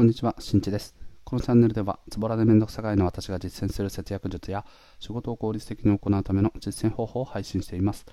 [0.00, 0.96] こんにちは、しんちです。
[1.24, 4.64] このチャンネルでは、ズボラでめんどくさがいの私が実践する節約術や、
[4.98, 8.06] 仕事を効率的に行うための実践方法を配信しています。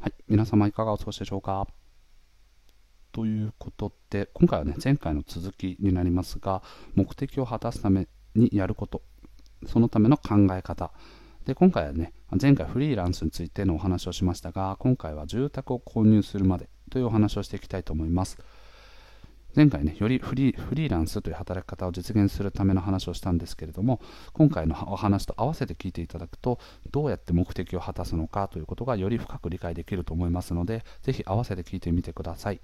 [0.00, 1.66] はい、皆様いかがお過ごしでしょうか？
[3.12, 6.62] ということで、今回はね、前回の続きになりますが、
[6.94, 9.00] 目的を果たすためにやること、
[9.66, 10.92] そのための考え方。
[11.46, 18.36] で、今回はね、前回フリーランスについてのお話をしましたが、今回は住宅を購入するまでというお話をしていきたいと思います。
[19.56, 24.00] 前回ね、よりフリーフリーランスという働き方を実現するための話をしたんですけれども、
[24.32, 26.60] 今回のお話と合わせて聞いていただくと、
[26.92, 32.60] どうやって目的を果たすのかということがより深く理解できると思いますので、ぜひ合わせて聞いてみてください。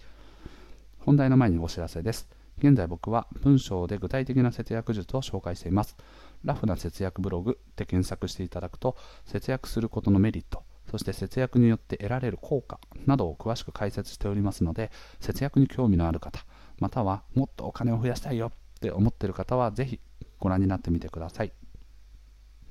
[1.00, 2.28] 本題の前にお知らせです。
[2.58, 5.96] 現在僕は文章で具体的な節約術を紹介しています。
[6.44, 16.46] ラフな節約ブログで検索していただくと、節約することのメリット、そして節約によって得られる効果などを詳しく解説しておりますので、節約に興味のある方、
[16.78, 20.00] またはもっとお金を増やしたいよって思ってる方はぜひ
[20.38, 21.52] ご覧になってみてください。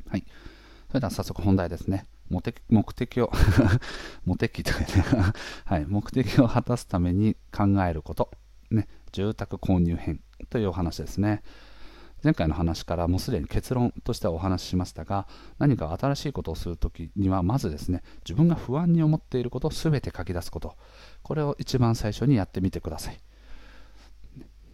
[0.07, 0.25] はい。
[0.89, 2.05] それでは早速本題ですね。
[2.29, 3.31] 目的目的を
[4.25, 4.87] 目的とかね
[5.65, 8.31] はい、目的を果たすために考えること、
[8.71, 11.43] ね、住宅購入編というお話ですね。
[12.23, 15.27] 前回の話からもうすでに結論としてはお話ししましたが
[15.59, 20.75] 何か新しいことをするときにはまずですね自分が不安に思っていることを全て書き出すこと
[21.21, 23.19] これを一番最初にやってみてください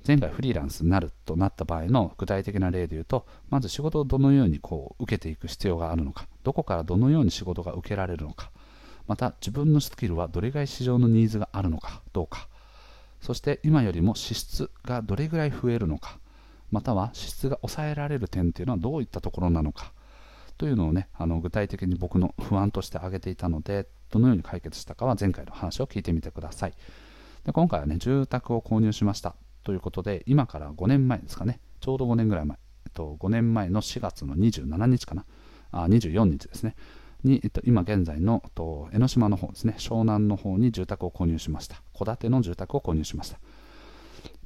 [0.06, 8.52] 前回フリーランスになるとなった場合の具体的な例で言うとまず仕事をどのようにこう受けていく必要があるのかどこからどのように仕事が受けられるのか
[9.08, 12.48] また自分のスキルはどれぐらい市場のニーズがあるのかどうか
[13.22, 16.18] そして今よりも支出がどれぐらい増えるのか
[16.72, 19.92] または支出が抑えられる点というのはどういったところなのか
[20.58, 26.74] というのをねあの具体的に僕の不安として挙げていたのでどのように解決したかは前回の話を聞いてみてください。
[27.46, 29.36] で今回はね住宅を購入しました。
[29.64, 35.26] ということで、今から5年前ですかね、ちょうど5年ぐらい前、えっと、5年前の4月の27日かな、
[35.72, 36.76] あ24日ですね、
[37.24, 41.82] に、えっと、今現在の、と、江ノ島の方ですね、湘南の方に住宅を購入しました。
[41.94, 43.40] 戸建ての住宅を購入しました。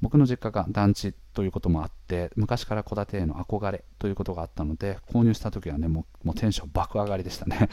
[0.01, 7.69] 僕の実家が団地ということもあって昔から戸建てへの憧れということがあったので購入した時はねもうもうテンション爆上がりでしたね。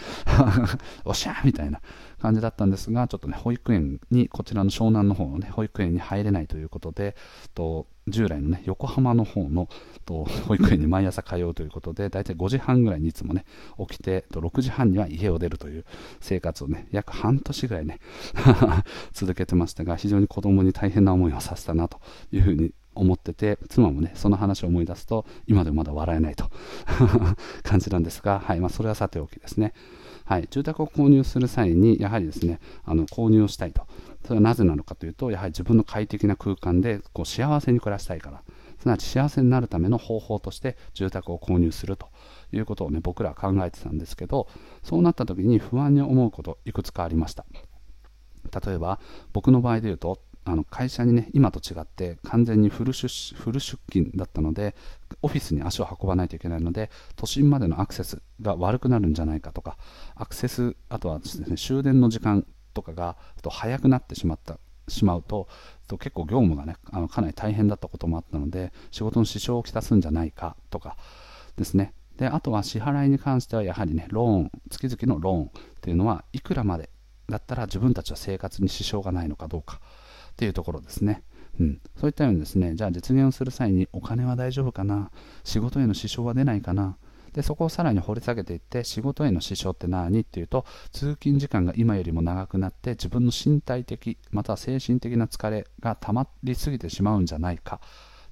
[1.04, 1.80] おしゃーみたいな
[2.20, 7.16] 感じだったんですがちょっとね保育園にこちらの湘南の方のね保育園に入れないということで
[7.54, 9.68] と従来のね、横浜の方の
[10.04, 13.44] と 保育園に毎朝通うということで、だいたい5時半ぐらいにいつもね、
[13.78, 15.84] 起きて、と6時半には家を出るという
[16.20, 18.00] 生活をね、約半年ぐらいね
[19.12, 22.00] 続けてましたが、非常に子供に大変な思いをさせたなと
[22.32, 26.50] いうふうに思ってて、妻もね、その話を思い出すと、今でもまだ笑えないと
[27.62, 29.72] 感じなんですが、はい、まあ、それはさておきですね。
[30.32, 33.86] はい、住宅を購入する際に、やはりですね、あの購入をしたいと。
[34.24, 38.42] それはなぜなのかというと、やはり自分の快適な空間でこう幸せに暮らしたいから、
[38.78, 42.08] すなわち幸せになるための方法として住宅を購入すると
[42.50, 44.48] いうことをね、僕らは考えてたんですけど、
[44.82, 47.44] そうなった時に不安に思うこと、いくつかありました。
[48.66, 49.00] 例えば、
[49.34, 54.74] 僕の場合で言うと、あの会社にね、今と違って完全にフル出フル出勤だったので、
[55.22, 59.76] オフィスに足を運ばないといけないので、都心までのアクセスが悪くなるんじゃないかとか、
[60.14, 64.58] アクセス、あとはですね、終電の時間とかがと早くなってしまった
[64.88, 65.48] しまうと
[65.88, 70.96] と結構業務がねあのかなり大変だったこともあったので仕事の支障をきたすんじゃないかとか
[71.56, 71.94] ですね。
[72.16, 76.90] であとは支払いに関してはやはりねローン月々のローンっていうのはいくらまで
[77.28, 79.80] だったら自分たちは生活に支障がないのかどうか。
[80.32, 81.22] っていうところですね。
[81.60, 85.10] うん、そういったようにですねじゃあ実現をする際にお金は大丈夫かな？
[85.44, 86.96] 仕事への支障は出ないかな？
[87.34, 90.20] でそこをさらに掘り下げていって仕事への支障って何？
[90.20, 97.80] っていうと通勤時間が今よりも長くなって自分の身体的または精神的な疲れが溜まりすぎてしまうんじゃないか。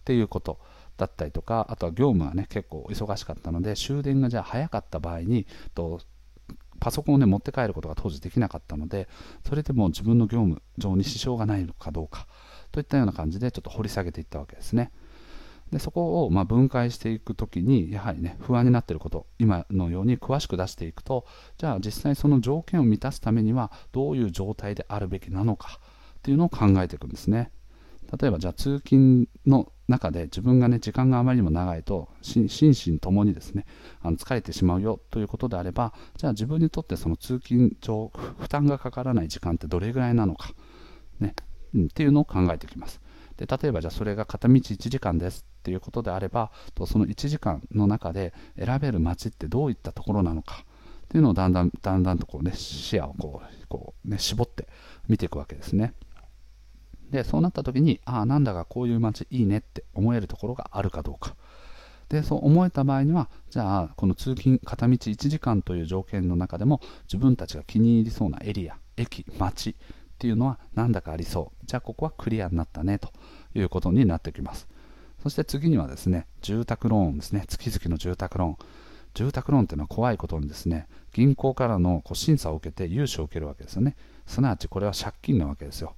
[0.00, 0.58] っていうこと
[0.96, 6.00] だったりとかあとは業務がね結構忙しかったので終電がじゃあ早かった場合にと
[6.80, 9.08] パソコンを、ね、持って帰ることが当時できなかったので
[9.46, 12.26] それでも自分の業務上に支障がないのかどうか
[12.72, 14.90] といったような感じでちょっと掘り下げていったわけですね。
[15.72, 21.26] でそこをま分解していくときにやはりね不安になっていること今のように詳しく出していくと
[21.58, 25.78] じゃあ実際その条件を満たすためにはどういう状態であるべきなのか
[26.18, 27.52] っていうのを考えていくんですね
[28.20, 33.66] 例えばじゃあ通勤の中で自分がね時間があまりにも長いと心身ともにですね
[34.00, 40.52] あの疲れてしまうよということであればじゃあ自分にとってその通勤上負担がかからない時間ってどれぐらいなのか
[41.18, 41.34] ね、
[41.74, 43.00] うん、っていうのを考えていきます
[43.36, 50.64] で例えばじゃあそれが片道1時間ですっていうことであればとその1時間の中で選べる街ってどういったところなのか
[51.04, 54.68] っていうのをだんだんだんだんとこう、ね、視野をこうこう、ね、絞って
[55.08, 55.92] 見ていくわけですね。
[57.10, 61.34] でそうなった時にああなんだかこういう街いいねって思えるところがあるかどうか。
[62.08, 69.74] でそう思えた場合にはじゃあこの通勤片道1時間という条件の中でも自分たちが気に入りそうなエリア駅街っ
[70.18, 71.66] ていうのはなんだかありそう。
[71.66, 73.12] じゃあここはクリアになったねと
[73.54, 74.68] いうことになってきます。
[75.22, 77.44] そして次にはですね住宅ローンですね。
[77.48, 78.56] 月々の住宅ローン。
[79.14, 83.96] 住宅ローンっていうのは怖いことにですね銀行からのこう審査を受けて融資を受けるわけですよね。
[84.26, 85.94] すなわちこれは借金なわけですよ。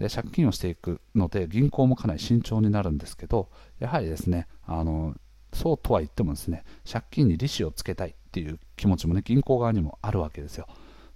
[0.00, 5.14] で借金をしていくので銀行もかなり慎重になるんですけどやはりですねあの
[5.52, 10.66] そうとは言ってもですね借金に利子をつけたいっていう気持ちもね銀行側にもあるわけですよ。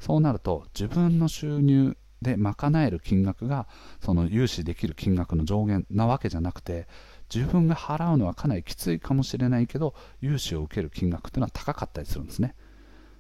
[0.00, 3.66] そうなると自分の収入で賄える金額が
[4.00, 6.86] その融資できる金額の上限なわけじゃなくて
[7.34, 12.54] 自分が払うのはかなりきついかもしれないけど融資を受ける金額というのは高かったりするんですね。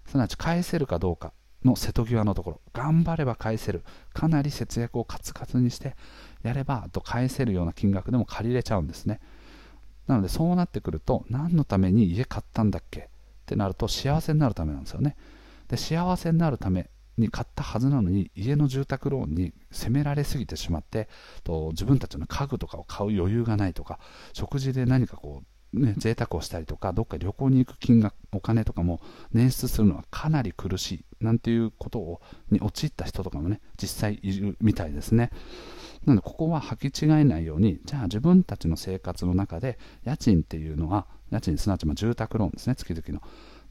[0.06, 1.32] すなわち返せるかどうか。
[1.64, 2.60] の瀬戸際のところ。
[2.72, 3.82] 頑張れば返せる。
[4.12, 5.96] かなり節約をカツカツにして
[6.42, 9.20] やればと返せるような金額でも借りれちゃうんですね。
[10.06, 13.00] なのでそうなってくると何のために家買ったんだっけ？
[13.00, 13.04] っ
[13.46, 15.16] てなると幸せになるためなんですよね。
[15.68, 21.08] で幸せになるために買ったはずなのに家の住宅ローンに責められすぎてしまって
[21.44, 23.98] と自分たちの家具とかを買う余裕がないとか
[24.32, 29.00] 食事で何かこう、ね、贅沢をしたりとかどっか旅行に行く金額お金とかも
[29.32, 31.04] 捻出するのはかなり苦しい。
[31.24, 35.30] なんていうことをに陥った人とかもね実際いるみたいですね
[36.04, 43.20] なのでここは履き違えないようにじゃあ自分たちの生活の中で家賃っていうのは家賃すなわちま住宅ローンですね月々のっ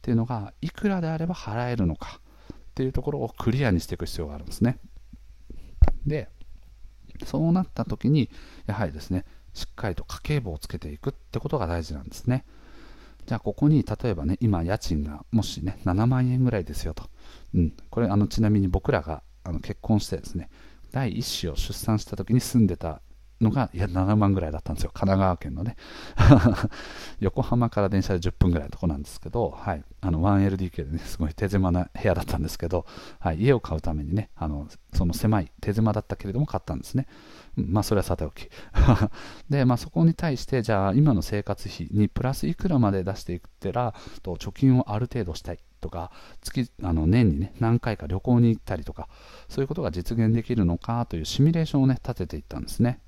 [0.02, 2.20] ていうのがいくらであれば払えるのか
[2.52, 4.80] っていうところをクリアにしていく必要があるんですね。
[6.06, 6.30] で、
[7.26, 8.30] そうなった時に、
[8.66, 12.46] やはりですね、しっかりと家計簿をつけていくってことが大事なんですね。
[13.28, 17.10] じゃあ、ここに例えばね、今、家賃がもしね、7万円ぐらいですよと。
[17.54, 20.50] うん、これ、あのちなみに僕らがあの結婚してですね、
[20.92, 23.02] 第1子を出産した時に住んでた
[23.42, 24.92] のが、いや、7万ぐらいだったんですよ。
[24.94, 25.76] 神奈川県のね。
[27.20, 29.84] 横浜から電車で10分ぐらいのとこなんですけど、はい。
[30.06, 32.86] あの、1LDK でね、 すごい手狭な部屋だったんですけど、
[33.20, 33.42] はい。
[33.42, 37.08] 家を買うためにね、あの、その狭い手狭だったけれども買ったんですね。
[37.56, 38.50] まあ、それはさておき。
[39.50, 45.60] で、まあ、そこに対して、じゃあ、今の生活費にプラスいくらまで出していくってら、と貯金をある程度したい。
[45.80, 49.10] とか月あの年に、ね、何回か旅行に行ったりとか
[49.50, 53.02] そういうことが実現できるのかというシミュレーションを、ね、立てていったんですね。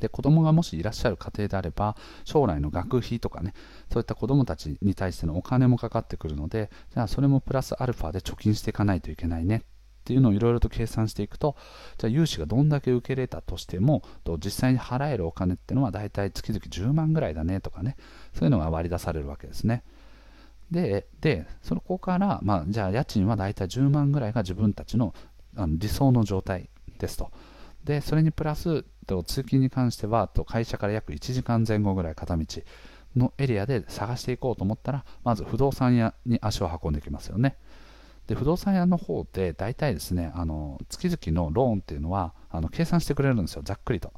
[0.00, 3.54] で子供がもしいらっしゃる家庭であれば将来の学費とかね
[3.92, 9.62] そういった子供たちに対してのお金もかかってくるのでじゃあそれもプラスアルファで貯金していかないといけないね
[10.00, 11.56] っていうのをいろいろと計算していくと
[11.98, 14.02] じゃあ融資がどんだけ受け入れたとしても
[14.44, 17.96] 実際に払えるお金っていうのはだいたい月々10万ぐらいだねとかね
[18.34, 19.84] そういうのが割り出されるわけですね。
[20.70, 25.14] ででそこから、まあ、じゃあ家賃はだいたい10万ぐらいが自分たちの
[25.56, 27.30] あの理想の状態ですと。
[27.84, 32.46] でそれにプラス通勤に関しては会社から約1時間前後ぐらい片道
[33.16, 37.56] のエリアで探していこうと思ったらまず不動産屋に足を運んできますよね。
[38.28, 43.62] で不動産屋の方で大体ですねあの月々のローンっていうのはあの計算してくれるんですよ。
[43.64, 44.12] ざっくりと。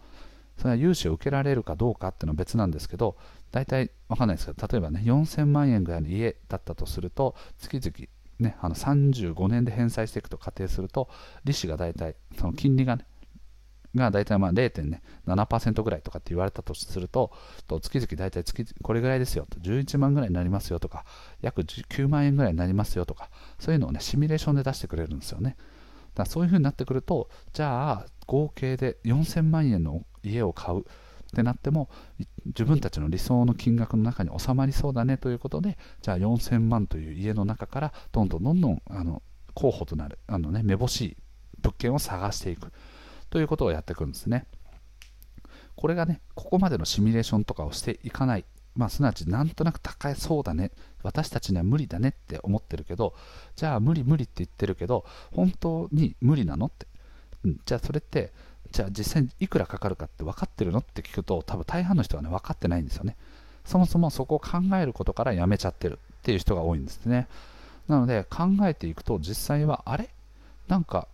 [0.58, 3.16] それは融資を受けられるかどうかっていうのは別なんですけど
[3.50, 8.08] 大体わかんないですけど例えばね4000万円ぐらいの家だったとすると月々
[8.38, 11.08] ね、あの35年で返済していくと仮定すると
[11.44, 13.06] 利子が大体その金利がね
[13.94, 17.32] が大体まあ0.7%ぐらいとかって言われたとすると、
[17.66, 21.04] と月々大体月これぐらいですよと、11万ぐらいになりますよとか、
[21.40, 25.56] 約9万円ぐらいになりますよとか、そういうのをね、シミュレーションで出してくれるんですよね。
[26.14, 30.84] だそういう風になってくると、じゃあ合計で4000万円の家を買うっ
[31.34, 31.88] てなっても、
[32.46, 39.22] 自分たちの理想の金額の中に収まりそうだねということで、じゃあ4000万という家の中から、どんどんどんどんあの
[39.54, 41.16] 候補となる、あのね、めぼしい
[41.62, 42.72] 物件を探していく。
[43.32, 44.44] ということをやっていくんですね。
[45.74, 48.44] これがね、ここまでのシミュレーションとかをしていかない、
[48.76, 50.70] まあ、すなわちなんとなく高いそうだね、
[51.02, 53.14] 私たちには無理だねって思ってるけど、
[53.56, 56.86] じゃあ無理無理って言ってるけど、本当に無理なのって、
[57.44, 58.32] うん、じゃあそれって、
[58.70, 63.16] じゃあ実際にいくらかかるかって分かってるのって聞くと、多分大半の人はね、分かってないんですよね。
[63.64, 67.28] そもそもそこを考えることからやめちゃってるっていう人が多いんですね。
[67.88, 70.10] なので考えていくと実際はあれ？
[70.68, 71.08] なんか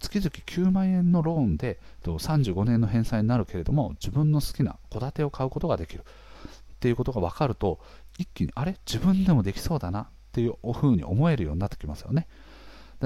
[0.00, 6.02] 月々9万円のローンで35年の返済になるけれども自分の好きな戸建てを買うことができる。
[6.02, 7.80] っていうことが分かると
[8.18, 8.76] 一気にあれ？
[8.86, 10.02] 自分でもできそうだな。
[10.02, 12.28] っていうふうに思えるようになってきますよね。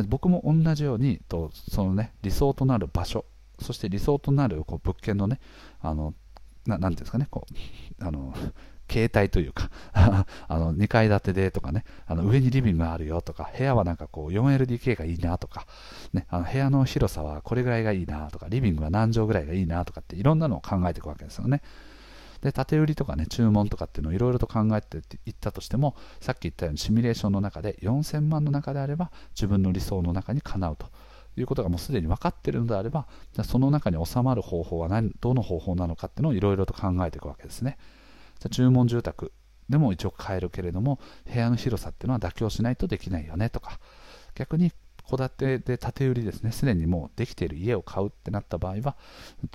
[0.09, 3.25] 僕も同じようにとそのね理想となる場所
[3.61, 5.39] そして理想となるこう物件のね
[5.81, 6.15] あの
[6.67, 7.47] ななんていうんですかね、こ
[8.01, 8.35] う、あの、
[8.93, 15.67] 携帯というか あの2階建てでとかね、あの上にリビングがあるよとか、部屋はなんかこう 4LDK がいいなとか、
[16.13, 21.63] ね、あの部屋の広さはこれぐらいがいいなとか、リビングは何畳ぐらいがいいなとかっていろんなのを考えていくわけですよね。
[22.43, 30.87] で、縦売りとかね、注文とかっていうのをいろいろと考えていったとしても、さっき言ったようにシミュレーションの中で4000万の中であれば自分の理想の中にかなうと。
[31.35, 37.79] いうことがもうすでに分かっているのであれば、じゃその中に収まる方法は何どの方法なのかっていうのをいろいろと考えていくわけですね。
[38.43, 39.33] じゃ注文住宅。
[39.69, 40.99] でも一応買えるけれども、
[41.33, 43.79] 部屋の広さっていうのは妥協しないとできないよねとか、
[44.35, 44.73] 逆に
[45.09, 48.97] 戸建てで建て売りですね、すでにもうできている家を買うってなった場合は、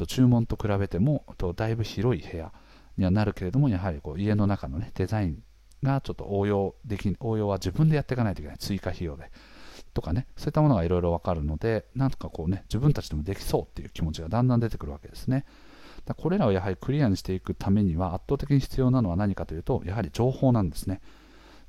[0.07, 1.25] 注文と比べても
[1.55, 2.53] だいぶ広い部屋
[2.97, 5.43] にはなるけれども、やはりこう家の中の、ね、デザイン
[5.83, 9.29] がちょっと応用でき応用は自分でやっていかないといけない、追加費用で。
[9.93, 15.45] とかね、そういったものがいろいろ分かるので、なんとかこうね、自分たちでもできそうっていう気持ちがだんだん出てくるわけですね。
[16.07, 21.01] だこれらをやはりクリアにしていくためには圧倒的に必要なのは何かというと、やはり情報なんですね。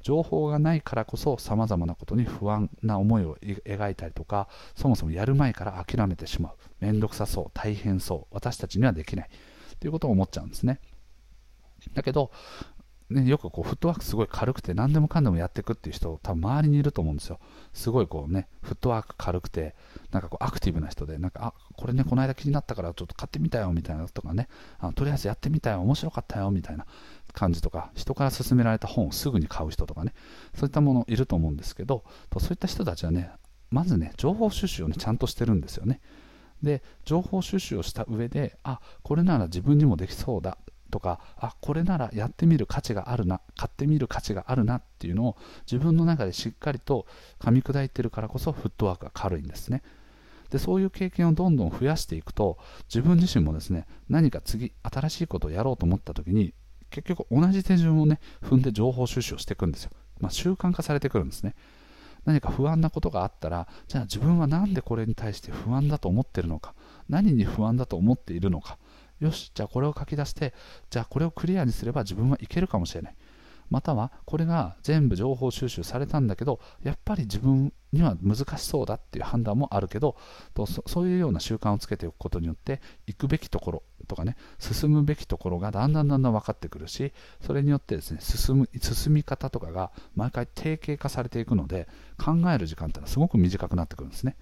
[0.01, 6.55] 情報がないからこそ様々なことに不安な思いを描いたりとか、そもそもやる前から諦めてしまう。
[6.81, 9.31] めんどくさそう、大変そう、私たちにはできない。
[9.81, 10.81] ということを思っちゃうんですね。
[11.95, 12.31] だけど、
[13.11, 17.41] ね、よくこうフットワークすごい軽くて何でもかんでもやっていくっていう人多分周りにいると思うんですよ。
[17.73, 19.75] すごいこうね、フットワーク軽くて、
[20.11, 24.49] なんかこうアクティブな人で、なんか、あ、これね、この間気になったからちょっと買ってみたよみたいなとかね、
[24.79, 26.87] あとりあえずやってみたよ、面白かったよみたいな
[27.33, 30.13] 感じとか、人から勧められた本をすぐに買う人とかね、
[30.55, 32.05] そういったものいると思うんですけど、
[32.39, 33.31] そういった人たちはね、
[33.71, 36.01] まずね、情報収集をね、ちゃんとしてるんですよね。
[36.63, 40.59] で、情報収集をした上で、あ、これなら自分にもできそうだ
[40.91, 45.37] とか、あ、これならやってみる価値があるな、買ってみる価値があるなっていうのを
[45.71, 47.07] 自分の中でしっかりと
[47.41, 49.83] 噛み砕いてるからこそフットワークが軽いんですね。
[50.51, 56.55] で、そういう経験をどんどん増やしていくと、自分自身もですね、何か次、新しいことをやろうと思った時に、
[56.91, 59.91] 結局同じ手順をね、踏んで情報収集をしていくんですよ。
[60.21, 61.55] まあ、習慣化されてくるんですね。
[62.25, 66.75] 何か不安なことがあったら、じゃあ自分は何でこれに対して不安だと思ってるのか、
[67.09, 68.79] 何に不安だと思っているのか、
[69.21, 70.55] よし、じゃあこれを書き出して、
[70.91, 73.17] じゃあこれをクリアにすれば自分はいけるかもしれない。
[73.71, 80.17] または、これが全部情報収集されたんだけど、やっぱり自分には難しそうだっていう判断もあるけど、
[80.55, 94.37] とそういうような習慣をつけておくことによって、行くべきところとかね、進むべきところがだんだんだんだん分かってくるし、それによってですね、進む進み方とかが毎回定型化されていくので、考える時間ってのはすごく短くなってくるんですね。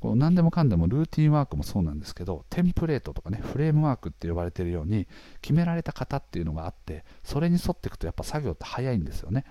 [0.00, 5.06] こう何でもかんでもルーティンワークもそうなんですけどテンプレートとかねフレームワークって呼ばれているように
[5.42, 9.44] 決められた型っていうのがあってそれに沿っていくとやっぱ作業って早いんですよね。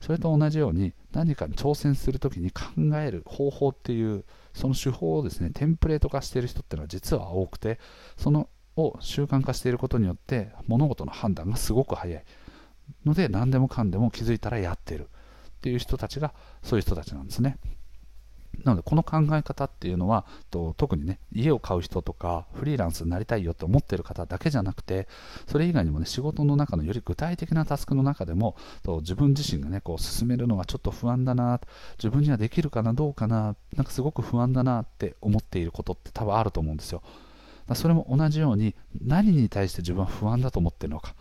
[0.00, 2.64] それと同じように何かに挑戦するときに考
[2.98, 7.80] える方法っていうその手法をですねテンプレート化している人っていうのは実は多くて
[8.18, 12.24] そのを習慣化していることによって物事の判断がすごく早い。
[13.04, 15.08] ので何でもかんでも気づいたらやってるっ
[15.62, 17.58] ていう人たちがそういう人たちなんですね。
[18.64, 25.08] なので、この考え方っていうのは、と特にね、家を買う人とか、フリーランスになりたいよって思ってる方だけじゃなくて、
[25.46, 31.60] それ以外にもね、仕事の中のより具体的なタスクの中でも、と自分自身がね、こう進めるのがちょっと不安だな、
[31.98, 37.02] 自分にはできるかな、どうかな、なんかすごく不安だなって思っていることって多分あると思うんですよ。
[37.74, 38.74] それも同じように、
[39.04, 41.14] 何に対して自分は不安だと思ってるのか。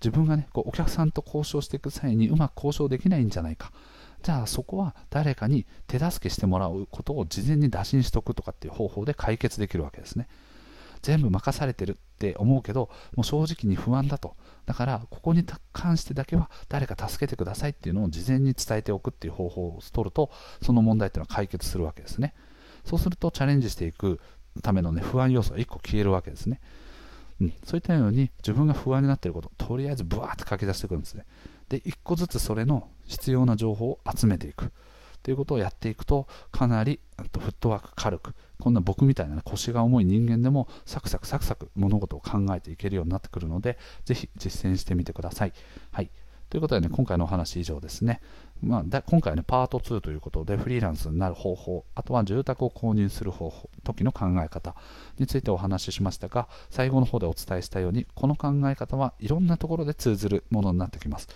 [0.00, 3.72] 自分がね、こうお客さんと交渉していく際にうまく交渉できないんじゃないか。
[4.22, 10.28] じゃあそこは誰かに手助けしてもらうことを事前に打診しておくとかっていう方法で解決できるわけですね。
[11.02, 14.36] 全部任されてるって思うけど、もう正直に不安だと。
[14.66, 20.30] だから、ここに関してだけは誰か助けてくださいっていうのを事前に伝えておくっていう方法を取ると、
[20.62, 22.34] その問題っていうのは解決するわけですね。
[22.84, 24.20] そうするとチャレンジしていく
[24.62, 26.60] ための、ね、不安要素が1個消えるわけですね。
[27.40, 31.24] うん、そういったように自分が不安になっていること、とりあえずブワーって書き出していくんですね。
[31.68, 34.72] で、1個ずつそれの必要な情報を集めていく
[35.22, 45.52] ということをやっていくとかなりフットワーク軽くこんな僕みたいな、腰が重い人間でもサクサクサクサク物事を考えていけるようになってくるのでぜひ実践してみてください。
[45.92, 46.10] はい
[46.50, 48.22] ということでね、今回のお話以上ですね。
[48.62, 54.74] まあ、今回はね、パート2ということで、フリーランスになる方法、あとは住宅を購入する方法、時の考え方
[55.18, 61.28] についてお話ししましたが、最後の方でお伝えしたように、この考え方はいろんなところで通ずるものになってきます。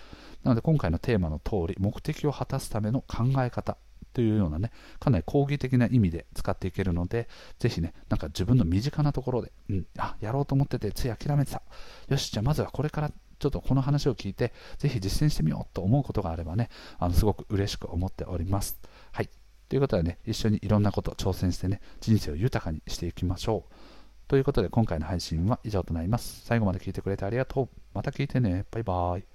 [0.43, 3.77] なので今回のテーマの通り、目的を果たすための考え方
[4.13, 7.27] というようなね、かなり講義的な意味で使っていけるので、
[7.59, 11.61] ぜひね、なんか自分の身近なところで、うん、あ、やろうと思ってて、つい諦めてた。
[12.09, 16.69] よし、じゃあまずはこれからちょっとこの話を聞いて、ぜひ実践してみようと思うことがあればね、
[16.99, 18.79] あのすごく嬉しく思っております。
[19.11, 19.29] はい。
[19.69, 23.73] ということでね、一緒にいろんなこと挑戦してね、人生を豊かにしていきましょう。
[24.27, 26.41] ということで今回の配信は以上となります。
[26.45, 27.69] 最後まで聞いてくれてありがとう。
[27.93, 28.65] また聞いてね。
[28.71, 29.32] バイバイ。